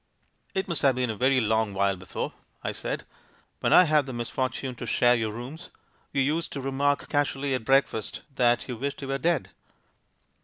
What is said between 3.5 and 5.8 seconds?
"When I had the misfortune to share your rooms,